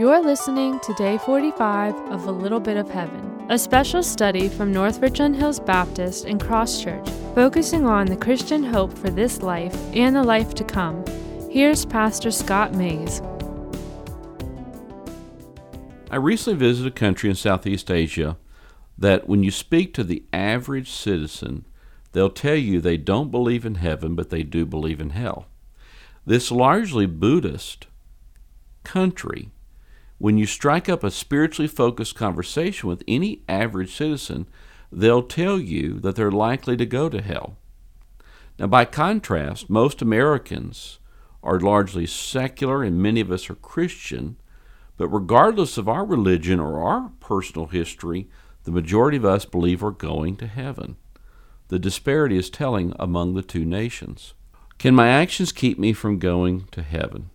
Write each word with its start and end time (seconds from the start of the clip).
You're 0.00 0.22
listening 0.22 0.80
to 0.80 0.94
day 0.94 1.18
45 1.18 1.94
of 2.10 2.24
A 2.24 2.32
Little 2.32 2.58
Bit 2.58 2.78
of 2.78 2.88
Heaven, 2.88 3.44
a 3.50 3.58
special 3.58 4.02
study 4.02 4.48
from 4.48 4.72
North 4.72 4.98
Richland 5.02 5.36
Hills 5.36 5.60
Baptist 5.60 6.24
and 6.24 6.40
Cross 6.40 6.82
Church, 6.82 7.06
focusing 7.34 7.84
on 7.84 8.06
the 8.06 8.16
Christian 8.16 8.64
hope 8.64 8.96
for 8.96 9.10
this 9.10 9.42
life 9.42 9.76
and 9.94 10.16
the 10.16 10.22
life 10.22 10.54
to 10.54 10.64
come. 10.64 11.04
Here's 11.50 11.84
Pastor 11.84 12.30
Scott 12.30 12.72
Maze. 12.72 13.20
I 16.10 16.16
recently 16.16 16.58
visited 16.58 16.94
a 16.94 16.98
country 16.98 17.28
in 17.28 17.36
Southeast 17.36 17.90
Asia 17.90 18.38
that 18.96 19.28
when 19.28 19.42
you 19.42 19.50
speak 19.50 19.92
to 19.92 20.02
the 20.02 20.24
average 20.32 20.90
citizen, 20.90 21.66
they'll 22.12 22.30
tell 22.30 22.56
you 22.56 22.80
they 22.80 22.96
don't 22.96 23.30
believe 23.30 23.66
in 23.66 23.74
heaven, 23.74 24.14
but 24.14 24.30
they 24.30 24.44
do 24.44 24.64
believe 24.64 24.98
in 24.98 25.10
hell. 25.10 25.48
This 26.24 26.50
largely 26.50 27.04
Buddhist 27.04 27.86
country, 28.82 29.50
when 30.20 30.36
you 30.36 30.44
strike 30.44 30.86
up 30.86 31.02
a 31.02 31.10
spiritually 31.10 31.66
focused 31.66 32.14
conversation 32.14 32.90
with 32.90 33.02
any 33.08 33.40
average 33.48 33.96
citizen, 33.96 34.46
they'll 34.92 35.22
tell 35.22 35.58
you 35.58 35.94
that 35.94 36.14
they're 36.14 36.30
likely 36.30 36.76
to 36.76 36.84
go 36.84 37.08
to 37.08 37.22
hell. 37.22 37.56
Now, 38.58 38.66
by 38.66 38.84
contrast, 38.84 39.70
most 39.70 40.02
Americans 40.02 40.98
are 41.42 41.58
largely 41.58 42.04
secular 42.04 42.82
and 42.84 43.02
many 43.02 43.22
of 43.22 43.32
us 43.32 43.48
are 43.48 43.54
Christian, 43.54 44.36
but 44.98 45.08
regardless 45.08 45.78
of 45.78 45.88
our 45.88 46.04
religion 46.04 46.60
or 46.60 46.82
our 46.82 47.12
personal 47.20 47.68
history, 47.68 48.28
the 48.64 48.70
majority 48.70 49.16
of 49.16 49.24
us 49.24 49.46
believe 49.46 49.80
we're 49.80 49.90
going 49.90 50.36
to 50.36 50.46
heaven. 50.46 50.96
The 51.68 51.78
disparity 51.78 52.36
is 52.36 52.50
telling 52.50 52.92
among 52.98 53.32
the 53.32 53.42
two 53.42 53.64
nations. 53.64 54.34
Can 54.76 54.94
my 54.94 55.08
actions 55.08 55.50
keep 55.50 55.78
me 55.78 55.94
from 55.94 56.18
going 56.18 56.66
to 56.72 56.82
heaven? 56.82 57.30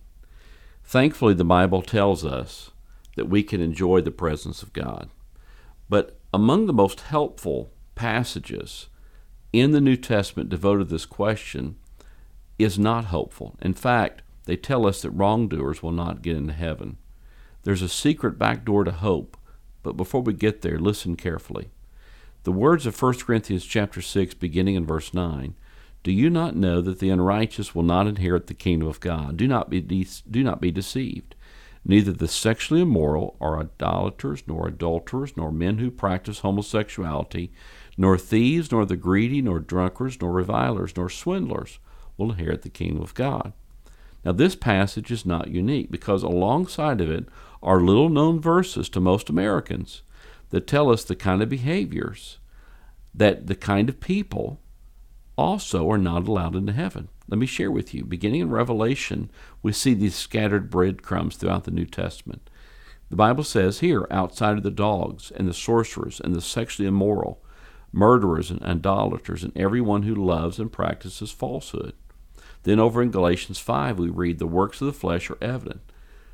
Thankfully, 0.84 1.34
the 1.34 1.44
Bible 1.44 1.82
tells 1.82 2.24
us 2.24 2.70
that 3.16 3.30
we 3.30 3.44
can 3.44 3.62
enjoy 3.62 4.02
the 4.02 4.12
presence 4.12 4.62
of 4.62 4.74
God. 4.74 5.10
But 5.90 6.20
among 6.34 6.66
the 6.66 6.74
most 6.74 7.02
helpful 7.02 7.72
passages 7.96 8.88
in 9.54 9.72
the 9.72 9.82
New 9.82 9.96
Testament 9.96 10.50
devoted 10.50 10.90
to 10.90 10.94
this 10.94 11.06
question 11.06 11.78
is 12.60 12.78
not 12.78 13.06
hopeful. 13.06 13.56
In 13.62 13.74
fact, 13.74 14.22
they 14.46 14.56
tell 14.56 14.86
us 14.86 15.02
that 15.02 15.12
wrongdoers 15.12 15.82
will 15.82 15.92
not 15.92 16.22
get 16.22 16.38
into 16.38 16.54
heaven. 16.54 16.98
There's 17.64 17.82
a 17.82 17.90
secret 17.90 18.38
back 18.38 18.64
door 18.64 18.84
to 18.84 18.92
hope, 18.92 19.38
but 19.82 19.98
before 19.98 20.22
we 20.22 20.34
get 20.34 20.62
there, 20.62 20.78
listen 20.78 21.16
carefully. 21.16 21.70
The 22.44 22.52
words 22.52 22.86
of 22.86 23.02
1 23.02 23.20
Corinthians 23.20 23.66
chapter 23.66 24.02
6 24.02 24.36
beginning 24.36 24.76
in 24.76 24.86
verse 24.86 25.14
9, 25.14 25.56
do 26.04 26.12
you 26.12 26.30
not 26.30 26.56
know 26.56 26.82
that 26.82 27.00
the 27.00 27.10
unrighteous 27.10 27.74
will 27.74 27.82
not 27.82 28.06
inherit 28.06 28.46
the 28.46 28.54
kingdom 28.54 28.88
of 28.88 29.00
God? 29.00 29.38
Do 29.38 29.48
not 29.48 29.72
be 29.72 29.82
de- 29.82 30.06
do 30.30 30.44
not 30.44 30.62
be 30.62 30.70
deceived. 30.70 31.34
Neither 31.88 32.12
the 32.12 32.28
sexually 32.28 32.82
immoral, 32.82 33.36
or 33.40 33.60
idolaters, 33.60 34.44
nor 34.48 34.68
adulterers, 34.68 35.38
nor 35.38 35.52
men 35.52 35.78
who 35.78 35.92
practice 35.92 36.40
homosexuality, 36.40 37.52
nor 37.96 38.18
thieves, 38.18 38.72
nor 38.72 38.86
the 38.86 38.96
greedy, 38.98 39.42
nor 39.42 39.60
drunkards, 39.60 40.20
nor 40.20 40.32
revilers, 40.32 40.98
nor 40.98 41.10
swindlers 41.10 41.78
will 42.18 42.32
inherit 42.32 42.64
the 42.64 42.70
kingdom 42.70 43.04
of 43.04 43.14
God. 43.14 43.54
Now, 44.24 44.32
this 44.32 44.56
passage 44.56 45.12
is 45.12 45.26
not 45.26 45.50
unique 45.50 45.92
because 45.92 46.24
alongside 46.24 47.00
of 47.00 47.12
it 47.12 47.28
are 47.62 47.80
little 47.80 48.10
known 48.10 48.40
verses 48.40 48.90
to 48.90 49.00
most 49.00 49.30
Americans 49.30 50.02
that 50.50 50.66
tell 50.66 50.92
us 50.92 51.04
the 51.04 51.16
kind 51.16 51.44
of 51.44 51.50
behaviors 51.50 52.40
that 53.14 53.46
the 53.46 53.56
kind 53.56 53.90
of 53.90 54.00
people 54.00 54.60
also 55.38 55.90
are 55.90 55.98
not 55.98 56.28
allowed 56.28 56.56
into 56.56 56.74
heaven. 56.74 57.10
Let 57.28 57.40
me 57.40 57.46
share 57.46 57.72
with 57.72 57.94
you. 57.94 58.06
Beginning 58.06 58.42
in 58.42 58.50
Revelation, 58.50 59.32
we 59.64 59.72
see 59.72 59.94
these 59.94 60.16
scattered 60.16 60.70
breadcrumbs 60.70 61.36
throughout 61.36 61.64
the 61.64 61.72
New 61.72 61.86
Testament. 61.86 62.50
The 63.10 63.16
Bible 63.16 63.44
says 63.44 63.80
here, 63.80 64.08
outside 64.12 64.58
of 64.58 64.64
the 64.64 64.72
dogs 64.72 65.32
and 65.36 65.48
the 65.48 65.54
sorcerers 65.54 66.20
and 66.20 66.36
the 66.36 66.42
sexually 66.42 66.88
immoral, 66.88 67.42
murderers 67.92 68.52
and 68.52 68.62
idolaters, 68.64 69.44
and 69.44 69.56
everyone 69.56 70.04
who 70.04 70.16
loves 70.16 70.60
and 70.60 70.72
practices 70.72 71.32
falsehood. 71.32 71.94
Then 72.64 72.80
over 72.80 73.02
in 73.02 73.12
Galatians 73.12 73.60
5, 73.60 74.00
we 74.00 74.10
read, 74.10 74.40
The 74.40 74.48
works 74.48 74.82
of 74.82 74.88
the 74.88 74.94
flesh 74.94 75.30
are 75.30 75.38
evident 75.42 75.82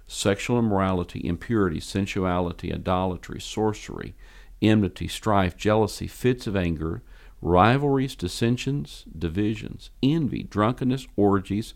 sexual 0.07 0.59
immorality, 0.59 1.25
impurity, 1.25 1.79
sensuality, 1.79 2.73
idolatry, 2.73 3.39
sorcery, 3.39 4.13
enmity, 4.61 5.07
strife, 5.07 5.55
jealousy, 5.55 6.05
fits 6.05 6.47
of 6.47 6.55
anger, 6.55 7.01
rivalries, 7.41 8.15
dissensions, 8.15 9.05
divisions, 9.17 9.89
envy, 10.03 10.43
drunkenness, 10.43 11.07
orgies, 11.15 11.73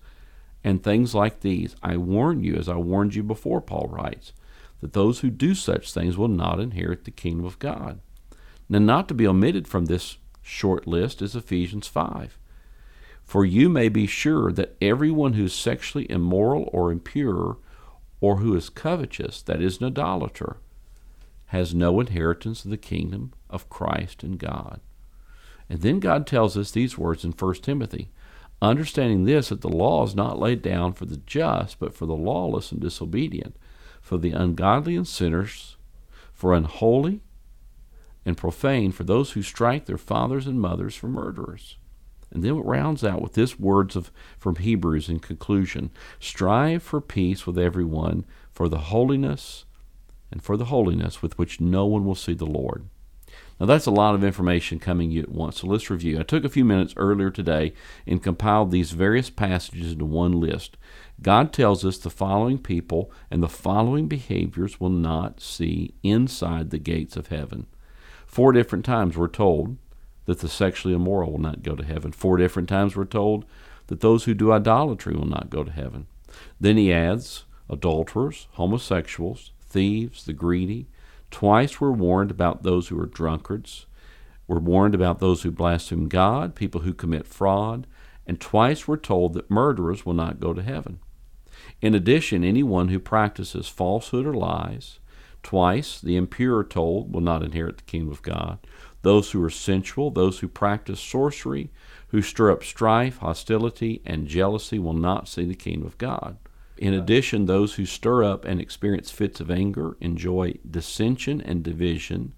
and 0.64 0.84
things 0.84 1.16
like 1.16 1.42
these. 1.42 1.76
I 1.82 1.98
warn 1.98 2.44
you, 2.44 2.56
as 2.56 2.70
I 2.70 2.76
warned 2.76 3.16
you 3.16 3.24
before, 3.24 3.62
Paul 3.62 3.88
writes, 3.92 4.34
that 4.82 4.94
those 4.94 5.20
who 5.20 5.30
do 5.30 5.56
such 5.56 5.94
things 5.94 6.18
will 6.18 6.28
not 6.28 6.60
inherit 6.60 7.06
the 7.06 7.12
kingdom 7.12 7.46
of 7.46 7.60
God. 7.60 8.00
Now, 8.68 8.80
not 8.80 9.08
to 9.08 9.14
be 9.14 9.28
omitted 9.28 9.68
from 9.68 9.86
this 9.86 10.18
short 10.42 10.88
list 10.88 11.22
is 11.22 11.36
Ephesians 11.36 11.88
5. 11.88 12.38
For 13.24 13.44
you 13.44 13.70
may 13.70 13.90
be 13.90 14.06
sure 14.06 14.52
that 14.52 14.76
everyone 14.82 15.34
who 15.34 15.46
is 15.46 15.54
sexually 15.54 16.10
immoral 16.10 16.70
or 16.72 16.92
impure, 16.92 17.58
or 18.22 18.38
who 18.38 18.56
is 18.56 18.70
covetous, 18.70 19.42
that 19.44 19.62
is, 19.62 19.80
an 19.80 19.88
idolater, 19.88 20.58
has 21.48 21.74
no 21.74 22.00
inheritance 22.00 22.66
of 22.66 22.72
the 22.72 22.78
kingdom 22.78 23.34
of 23.50 23.70
Christ 23.70 24.24
and 24.24 24.38
God. 24.38 24.80
And 25.70 25.82
then 25.82 26.00
God 26.00 26.28
tells 26.28 26.58
us 26.58 26.72
these 26.72 26.98
words 26.98 27.24
in 27.24 27.32
1 27.32 27.56
Timothy 27.56 28.10
understanding 28.62 29.26
this, 29.26 29.50
that 29.50 29.62
the 29.62 29.70
law 29.70 30.04
is 30.04 30.16
not 30.16 30.40
laid 30.40 30.62
down 30.62 30.94
for 30.94 31.06
the 31.06 31.18
just, 31.18 31.80
but 31.80 31.94
for 31.94 32.06
the 32.06 32.16
lawless 32.16 32.72
and 32.72 32.82
disobedient, 32.82 33.56
for 34.02 34.18
the 34.18 34.32
ungodly 34.32 34.96
and 34.96 35.08
sinners, 35.08 35.78
for 36.34 36.54
unholy 36.54 37.22
and 38.26 38.38
profane, 38.38 38.92
for 38.92 39.04
those 39.04 39.32
who 39.32 39.42
strike 39.42 39.86
their 39.86 39.98
fathers 39.98 40.48
and 40.48 40.60
mothers, 40.60 40.96
for 40.96 41.08
murderers. 41.08 41.78
And 42.32 42.44
then 42.44 42.58
it 42.58 42.66
rounds 42.66 43.04
out 43.04 43.22
with 43.22 43.34
this 43.34 43.60
words 43.60 43.96
of 43.96 44.12
from 44.38 44.56
Hebrews 44.56 45.10
in 45.10 45.20
conclusion 45.20 45.92
strive 46.20 46.84
for 46.84 47.00
peace 47.00 47.46
with 47.46 47.58
everyone, 47.58 48.26
for 48.52 48.68
the 48.68 48.80
holiness 48.80 49.66
and 50.32 50.42
for 50.42 50.58
the 50.58 50.66
holiness 50.66 51.22
with 51.22 51.38
which 51.38 51.62
no 51.62 51.86
one 51.86 52.04
will 52.04 52.16
see 52.16 52.34
the 52.34 52.46
Lord. 52.46 52.90
Now, 53.60 53.66
that's 53.68 53.86
a 53.86 53.92
lot 53.92 54.16
of 54.16 54.24
information 54.24 54.80
coming 54.80 55.12
you 55.12 55.22
at 55.22 55.30
once, 55.30 55.62
so 55.62 55.68
let's 55.68 55.90
review. 55.90 56.20
I 56.20 56.24
took 56.24 56.44
a 56.44 56.50
few 56.50 56.66
minutes 56.66 56.94
earlier 56.98 57.30
today 57.30 57.74
and 58.06 58.22
compiled 58.22 58.72
these 58.72 58.92
various 58.92 59.30
passages 59.30 59.94
into 59.94 60.06
one 60.06 60.34
list. 60.34 60.76
God 61.22 61.54
tells 61.54 61.86
us 61.86 61.98
the 61.98 62.10
following 62.10 62.58
people 62.58 63.12
and 63.32 63.42
the 63.42 63.48
following 63.48 64.08
behaviors 64.08 64.82
will 64.82 64.90
not 64.90 65.40
see 65.40 65.94
inside 66.04 66.70
the 66.70 66.78
gates 66.78 67.16
of 67.16 67.28
heaven. 67.28 67.68
Four 68.26 68.52
different 68.52 68.84
times 68.84 69.16
we're 69.16 69.30
told 69.30 69.78
that 70.26 70.40
the 70.40 70.50
sexually 70.50 70.94
immoral 70.94 71.32
will 71.32 71.40
not 71.40 71.64
go 71.64 71.76
to 71.76 71.86
heaven. 71.86 72.12
Four 72.12 72.36
different 72.36 72.68
times 72.68 72.96
we're 72.96 73.06
told 73.06 73.46
that 73.88 74.02
those 74.02 74.26
who 74.26 74.34
do 74.34 74.52
idolatry 74.52 75.16
will 75.16 75.28
not 75.28 75.50
go 75.50 75.64
to 75.64 75.72
heaven. 75.72 76.08
Then 76.60 76.76
he 76.76 76.92
adds 76.92 77.46
adulterers, 77.70 78.48
homosexuals, 78.54 79.52
thieves, 79.62 80.26
the 80.26 80.34
greedy, 80.34 80.88
Twice 81.36 81.82
we're 81.82 81.92
warned 81.92 82.32
about 82.32 82.64
those 82.64 82.88
who 82.88 82.98
are 82.98 83.06
drunkards. 83.06 83.88
We're 84.48 84.60
warned 84.60 84.96
about 84.96 85.20
those 85.20 85.44
who 85.44 85.52
blaspheme 85.52 86.08
God, 86.08 86.56
people 86.56 86.80
who 86.80 86.94
commit 86.94 87.28
fraud, 87.28 87.88
and 88.26 88.40
twice 88.40 88.88
we're 88.88 88.96
told 88.96 89.34
that 89.34 89.52
murderers 89.52 90.06
will 90.06 90.14
not 90.14 90.40
go 90.40 90.54
to 90.54 90.64
heaven. 90.64 91.02
In 91.82 91.94
addition, 91.94 92.46
anyone 92.46 92.88
who 92.88 93.00
practices 93.00 93.68
falsehood 93.68 94.26
or 94.26 94.34
lies, 94.34 95.00
twice 95.44 96.00
the 96.00 96.16
impure 96.16 96.60
are 96.60 96.64
told 96.64 97.14
will 97.14 97.20
not 97.20 97.44
inherit 97.44 97.80
the 97.80 97.84
kingdom 97.84 98.14
of 98.14 98.22
God. 98.22 98.60
Those 99.02 99.32
who 99.32 99.44
are 99.44 99.50
sensual, 99.50 100.12
those 100.12 100.40
who 100.40 100.48
practice 100.48 101.02
sorcery, 101.02 101.70
who 102.08 102.22
stir 102.22 102.50
up 102.50 102.64
strife, 102.64 103.18
hostility, 103.18 104.02
and 104.06 104.30
jealousy 104.30 104.80
will 104.80 104.94
not 104.94 105.28
see 105.28 105.44
the 105.44 105.54
kingdom 105.54 105.86
of 105.86 105.98
God. 105.98 106.38
In 106.78 106.94
addition, 106.94 107.46
those 107.46 107.76
who 107.76 107.86
stir 107.86 108.24
up 108.24 108.44
and 108.44 108.60
experience 108.60 109.10
fits 109.10 109.40
of 109.40 109.50
anger 109.50 109.96
enjoy 110.02 110.56
dissension 110.70 111.40
and 111.40 111.64
division, 111.64 112.34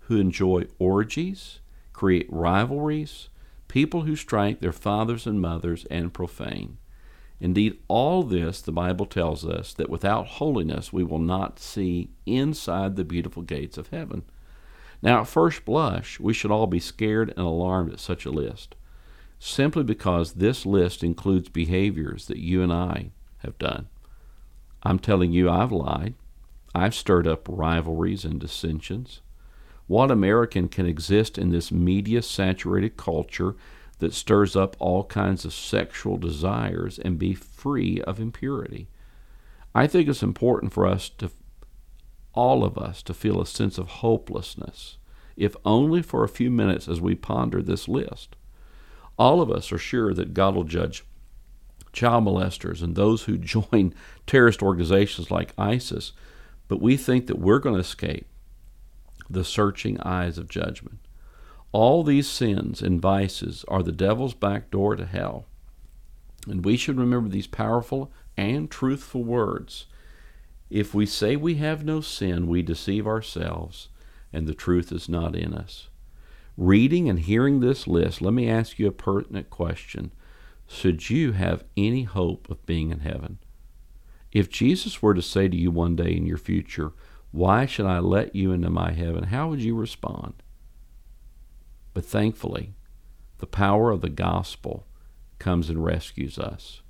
who 0.00 0.16
enjoy 0.16 0.66
orgies, 0.78 1.58
create 1.92 2.26
rivalries, 2.30 3.28
people 3.66 4.02
who 4.02 4.14
strike 4.14 4.60
their 4.60 4.72
fathers 4.72 5.26
and 5.26 5.40
mothers, 5.40 5.86
and 5.90 6.14
profane. 6.14 6.78
Indeed, 7.40 7.78
all 7.88 8.22
this, 8.22 8.60
the 8.60 8.70
Bible 8.70 9.06
tells 9.06 9.44
us, 9.44 9.72
that 9.74 9.90
without 9.90 10.26
holiness 10.26 10.92
we 10.92 11.02
will 11.02 11.18
not 11.18 11.58
see 11.58 12.10
inside 12.26 12.94
the 12.94 13.04
beautiful 13.04 13.42
gates 13.42 13.78
of 13.78 13.88
heaven. 13.88 14.22
Now, 15.02 15.22
at 15.22 15.26
first 15.26 15.64
blush, 15.64 16.20
we 16.20 16.34
should 16.34 16.50
all 16.50 16.66
be 16.66 16.80
scared 16.80 17.30
and 17.30 17.38
alarmed 17.38 17.92
at 17.92 18.00
such 18.00 18.26
a 18.26 18.30
list, 18.30 18.76
simply 19.38 19.82
because 19.82 20.34
this 20.34 20.66
list 20.66 21.02
includes 21.02 21.48
behaviors 21.48 22.26
that 22.26 22.38
you 22.38 22.62
and 22.62 22.72
I 22.72 23.10
have 23.42 23.58
done. 23.58 23.88
I'm 24.82 24.98
telling 24.98 25.32
you, 25.32 25.50
I've 25.50 25.72
lied. 25.72 26.14
I've 26.74 26.94
stirred 26.94 27.26
up 27.26 27.46
rivalries 27.48 28.24
and 28.24 28.40
dissensions. 28.40 29.20
What 29.86 30.10
American 30.10 30.68
can 30.68 30.86
exist 30.86 31.36
in 31.36 31.50
this 31.50 31.72
media 31.72 32.22
saturated 32.22 32.96
culture 32.96 33.56
that 33.98 34.14
stirs 34.14 34.54
up 34.54 34.76
all 34.78 35.04
kinds 35.04 35.44
of 35.44 35.52
sexual 35.52 36.16
desires 36.16 36.98
and 36.98 37.18
be 37.18 37.34
free 37.34 38.00
of 38.02 38.20
impurity? 38.20 38.88
I 39.74 39.86
think 39.86 40.08
it's 40.08 40.22
important 40.22 40.72
for 40.72 40.86
us 40.86 41.08
to 41.18 41.30
all 42.32 42.64
of 42.64 42.78
us 42.78 43.02
to 43.02 43.14
feel 43.14 43.40
a 43.40 43.46
sense 43.46 43.78
of 43.78 43.88
hopelessness, 43.88 44.98
if 45.36 45.56
only 45.64 46.02
for 46.02 46.22
a 46.22 46.28
few 46.28 46.50
minutes 46.50 46.88
as 46.88 47.00
we 47.00 47.14
ponder 47.14 47.60
this 47.60 47.88
list. 47.88 48.36
All 49.18 49.42
of 49.42 49.50
us 49.50 49.72
are 49.72 49.78
sure 49.78 50.14
that 50.14 50.34
God 50.34 50.54
will 50.54 50.64
judge 50.64 51.04
child 51.92 52.24
molesters 52.24 52.82
and 52.82 52.94
those 52.94 53.24
who 53.24 53.38
join 53.38 53.94
terrorist 54.26 54.62
organizations 54.62 55.30
like 55.30 55.54
ISIS, 55.58 56.12
but 56.68 56.80
we 56.80 56.96
think 56.96 57.26
that 57.26 57.38
we're 57.38 57.58
going 57.58 57.74
to 57.74 57.80
escape 57.80 58.26
the 59.28 59.44
searching 59.44 60.00
eyes 60.00 60.38
of 60.38 60.48
judgment. 60.48 60.98
All 61.72 62.02
these 62.02 62.28
sins 62.28 62.82
and 62.82 63.00
vices 63.00 63.64
are 63.68 63.82
the 63.82 63.92
devil's 63.92 64.34
back 64.34 64.70
door 64.70 64.96
to 64.96 65.06
hell. 65.06 65.46
And 66.48 66.64
we 66.64 66.76
should 66.76 66.98
remember 66.98 67.28
these 67.28 67.46
powerful 67.46 68.12
and 68.36 68.70
truthful 68.70 69.22
words. 69.22 69.86
If 70.68 70.94
we 70.94 71.06
say 71.06 71.36
we 71.36 71.56
have 71.56 71.84
no 71.84 72.00
sin, 72.00 72.46
we 72.46 72.62
deceive 72.62 73.06
ourselves, 73.06 73.88
and 74.32 74.46
the 74.46 74.54
truth 74.54 74.90
is 74.90 75.08
not 75.08 75.36
in 75.36 75.52
us. 75.52 75.88
Reading 76.56 77.08
and 77.08 77.20
hearing 77.20 77.60
this 77.60 77.86
list, 77.86 78.20
let 78.20 78.32
me 78.32 78.48
ask 78.48 78.78
you 78.78 78.86
a 78.86 78.92
pertinent 78.92 79.50
question. 79.50 80.12
Should 80.72 81.10
you 81.10 81.32
have 81.32 81.64
any 81.76 82.04
hope 82.04 82.48
of 82.48 82.64
being 82.64 82.90
in 82.90 83.00
heaven? 83.00 83.38
If 84.30 84.48
Jesus 84.48 85.02
were 85.02 85.14
to 85.14 85.20
say 85.20 85.48
to 85.48 85.56
you 85.56 85.70
one 85.70 85.96
day 85.96 86.16
in 86.16 86.26
your 86.26 86.38
future, 86.38 86.92
Why 87.32 87.66
should 87.66 87.86
I 87.86 87.98
let 87.98 88.36
you 88.36 88.52
into 88.52 88.70
my 88.70 88.92
heaven? 88.92 89.24
How 89.24 89.48
would 89.48 89.60
you 89.60 89.74
respond? 89.74 90.44
But 91.92 92.06
thankfully, 92.06 92.74
the 93.38 93.48
power 93.48 93.90
of 93.90 94.00
the 94.00 94.08
gospel 94.08 94.86
comes 95.40 95.68
and 95.68 95.84
rescues 95.84 96.38
us. 96.38 96.82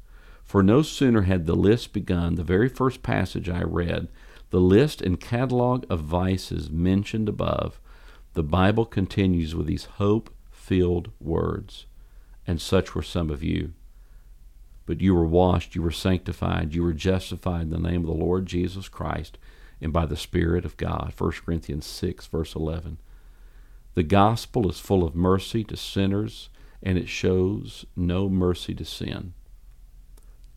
For 0.44 0.62
no 0.62 0.82
sooner 0.82 1.23
had 1.23 1.47
the 1.47 1.56
list 1.56 1.94
begun, 1.94 2.35
the 2.35 2.44
very 2.44 2.69
first 2.69 3.03
passage 3.03 3.49
I 3.49 3.62
read, 3.62 4.09
the 4.50 4.61
list 4.61 5.00
and 5.00 5.19
catalog 5.19 5.85
of 5.88 6.00
vices 6.00 6.71
mentioned 6.71 7.31
above, 7.31 7.81
the 8.35 8.44
Bible 8.44 8.85
continues 8.85 9.55
with 9.55 9.67
these 9.67 9.87
hope 9.97 10.32
filled 10.50 11.11
words. 11.19 11.87
And 12.50 12.61
such 12.61 12.97
were 12.97 13.02
some 13.02 13.31
of 13.31 13.44
you. 13.44 13.75
But 14.85 15.00
you 15.00 15.14
were 15.14 15.25
washed, 15.25 15.76
you 15.76 15.82
were 15.82 15.93
sanctified, 15.93 16.75
you 16.75 16.82
were 16.82 16.93
justified 16.93 17.62
in 17.62 17.70
the 17.70 17.79
name 17.79 18.00
of 18.00 18.08
the 18.08 18.25
Lord 18.25 18.47
Jesus 18.47 18.88
Christ 18.88 19.38
and 19.81 19.93
by 19.93 20.05
the 20.05 20.17
Spirit 20.17 20.64
of 20.64 20.76
God. 20.76 21.14
1 21.17 21.31
Corinthians 21.47 21.87
6, 21.87 22.26
verse 22.26 22.56
11. 22.56 22.99
The 23.94 24.02
gospel 24.02 24.69
is 24.69 24.81
full 24.81 25.05
of 25.05 25.14
mercy 25.14 25.62
to 25.62 25.76
sinners, 25.76 26.49
and 26.82 26.99
it 26.99 27.08
shows 27.08 27.87
no 27.94 28.29
mercy 28.29 28.75
to 28.75 28.85
sin. 28.85 29.32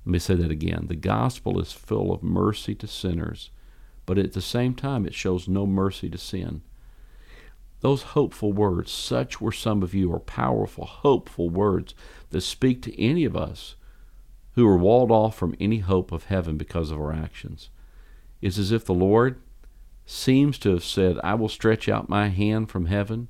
Let 0.03 0.11
me 0.11 0.17
say 0.17 0.33
that 0.33 0.49
again. 0.49 0.87
The 0.87 0.95
gospel 0.95 1.59
is 1.59 1.73
full 1.73 2.11
of 2.11 2.23
mercy 2.23 2.73
to 2.73 2.87
sinners, 2.87 3.51
but 4.07 4.17
at 4.17 4.33
the 4.33 4.41
same 4.41 4.73
time, 4.73 5.05
it 5.05 5.13
shows 5.13 5.47
no 5.47 5.67
mercy 5.67 6.09
to 6.09 6.17
sin. 6.17 6.63
Those 7.83 8.03
hopeful 8.03 8.53
words, 8.53 8.93
such 8.93 9.41
were 9.41 9.51
some 9.51 9.83
of 9.83 9.93
you, 9.93 10.13
are 10.13 10.19
powerful, 10.19 10.85
hopeful 10.85 11.49
words 11.49 11.93
that 12.29 12.39
speak 12.39 12.81
to 12.83 13.01
any 13.01 13.25
of 13.25 13.35
us 13.35 13.75
who 14.53 14.65
are 14.65 14.77
walled 14.77 15.11
off 15.11 15.35
from 15.35 15.53
any 15.59 15.79
hope 15.79 16.13
of 16.13 16.23
heaven 16.25 16.55
because 16.55 16.91
of 16.91 16.97
our 16.97 17.11
actions. 17.11 17.69
It's 18.41 18.57
as 18.57 18.71
if 18.71 18.85
the 18.85 18.93
Lord 18.93 19.41
seems 20.05 20.57
to 20.59 20.69
have 20.69 20.83
said, 20.85 21.19
I 21.25 21.33
will 21.33 21.49
stretch 21.49 21.89
out 21.89 22.07
my 22.07 22.29
hand 22.29 22.69
from 22.69 22.85
heaven, 22.85 23.27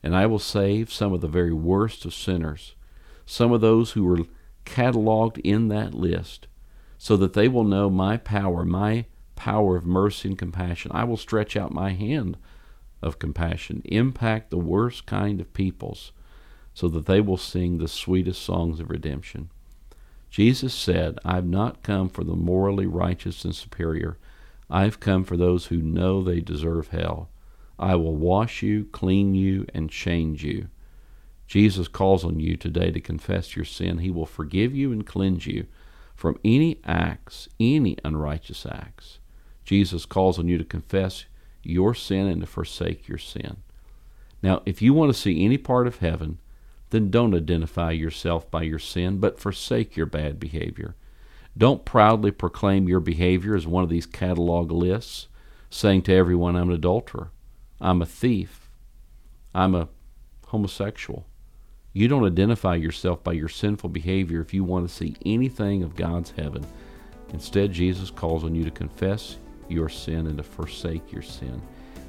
and 0.00 0.14
I 0.14 0.26
will 0.26 0.38
save 0.38 0.92
some 0.92 1.12
of 1.12 1.20
the 1.20 1.26
very 1.26 1.52
worst 1.52 2.04
of 2.04 2.14
sinners, 2.14 2.76
some 3.26 3.50
of 3.50 3.60
those 3.60 3.92
who 3.92 4.04
were 4.04 4.26
cataloged 4.64 5.40
in 5.42 5.66
that 5.68 5.92
list, 5.92 6.46
so 6.98 7.16
that 7.16 7.32
they 7.32 7.48
will 7.48 7.64
know 7.64 7.90
my 7.90 8.16
power, 8.16 8.64
my 8.64 9.06
power 9.34 9.74
of 9.76 9.84
mercy 9.84 10.28
and 10.28 10.38
compassion. 10.38 10.92
I 10.94 11.02
will 11.02 11.16
stretch 11.16 11.56
out 11.56 11.74
my 11.74 11.94
hand 11.94 12.36
of 13.02 13.18
compassion, 13.18 13.82
impact 13.84 14.50
the 14.50 14.58
worst 14.58 15.06
kind 15.06 15.40
of 15.40 15.52
peoples, 15.52 16.12
so 16.74 16.88
that 16.88 17.06
they 17.06 17.20
will 17.20 17.36
sing 17.36 17.78
the 17.78 17.88
sweetest 17.88 18.42
songs 18.42 18.80
of 18.80 18.90
redemption. 18.90 19.50
Jesus 20.30 20.74
said, 20.74 21.18
I 21.24 21.36
have 21.36 21.46
not 21.46 21.82
come 21.82 22.08
for 22.08 22.22
the 22.24 22.36
morally 22.36 22.86
righteous 22.86 23.44
and 23.44 23.54
superior 23.54 24.18
I've 24.70 25.00
come 25.00 25.24
for 25.24 25.36
those 25.36 25.66
who 25.66 25.78
know 25.78 26.22
they 26.22 26.40
deserve 26.40 26.88
hell. 26.88 27.30
I 27.78 27.94
will 27.94 28.16
wash 28.16 28.62
you, 28.62 28.84
clean 28.86 29.34
you, 29.34 29.66
and 29.72 29.88
change 29.88 30.44
you. 30.44 30.68
Jesus 31.46 31.88
calls 31.88 32.24
on 32.24 32.38
you 32.38 32.56
today 32.56 32.90
to 32.90 33.00
confess 33.00 33.56
your 33.56 33.64
sin. 33.64 33.98
He 33.98 34.10
will 34.10 34.26
forgive 34.26 34.74
you 34.74 34.92
and 34.92 35.06
cleanse 35.06 35.46
you 35.46 35.66
from 36.14 36.38
any 36.44 36.80
acts, 36.84 37.48
any 37.58 37.96
unrighteous 38.04 38.66
acts. 38.66 39.20
Jesus 39.64 40.04
calls 40.04 40.38
on 40.38 40.48
you 40.48 40.58
to 40.58 40.64
confess 40.64 41.24
your 41.68 41.94
sin 41.94 42.26
and 42.26 42.40
to 42.40 42.46
forsake 42.46 43.08
your 43.08 43.18
sin. 43.18 43.58
Now, 44.42 44.62
if 44.64 44.80
you 44.80 44.94
want 44.94 45.12
to 45.12 45.18
see 45.18 45.44
any 45.44 45.58
part 45.58 45.86
of 45.86 45.98
heaven, 45.98 46.38
then 46.90 47.10
don't 47.10 47.34
identify 47.34 47.90
yourself 47.90 48.50
by 48.50 48.62
your 48.62 48.78
sin, 48.78 49.18
but 49.18 49.40
forsake 49.40 49.96
your 49.96 50.06
bad 50.06 50.40
behavior. 50.40 50.94
Don't 51.56 51.84
proudly 51.84 52.30
proclaim 52.30 52.88
your 52.88 53.00
behavior 53.00 53.56
as 53.56 53.66
one 53.66 53.82
of 53.82 53.90
these 53.90 54.06
catalog 54.06 54.70
lists, 54.70 55.28
saying 55.70 56.02
to 56.02 56.14
everyone, 56.14 56.56
I'm 56.56 56.70
an 56.70 56.76
adulterer, 56.76 57.30
I'm 57.80 58.00
a 58.00 58.06
thief, 58.06 58.70
I'm 59.54 59.74
a 59.74 59.88
homosexual. 60.46 61.26
You 61.92 62.06
don't 62.06 62.24
identify 62.24 62.76
yourself 62.76 63.24
by 63.24 63.32
your 63.32 63.48
sinful 63.48 63.90
behavior 63.90 64.40
if 64.40 64.54
you 64.54 64.62
want 64.62 64.88
to 64.88 64.94
see 64.94 65.16
anything 65.26 65.82
of 65.82 65.96
God's 65.96 66.30
heaven. 66.30 66.64
Instead, 67.32 67.72
Jesus 67.72 68.10
calls 68.10 68.44
on 68.44 68.54
you 68.54 68.64
to 68.64 68.70
confess 68.70 69.36
your 69.70 69.88
sin 69.88 70.26
and 70.26 70.38
to 70.38 70.42
forsake 70.42 71.12
your 71.12 71.22
sin. 71.22 71.60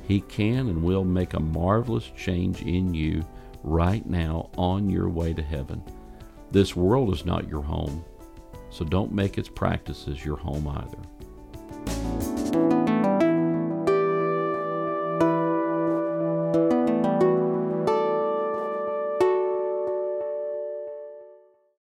He 0.07 0.21
can 0.21 0.69
and 0.69 0.83
will 0.83 1.03
make 1.03 1.33
a 1.33 1.39
marvelous 1.39 2.11
change 2.17 2.61
in 2.61 2.93
you 2.93 3.25
right 3.63 4.05
now 4.05 4.49
on 4.57 4.89
your 4.89 5.09
way 5.09 5.33
to 5.33 5.41
heaven. 5.41 5.83
This 6.51 6.75
world 6.75 7.13
is 7.13 7.25
not 7.25 7.47
your 7.47 7.61
home. 7.61 8.03
So 8.71 8.85
don't 8.85 9.11
make 9.11 9.37
its 9.37 9.49
practices 9.49 10.23
your 10.23 10.37
home 10.37 10.67
either. 10.67 10.97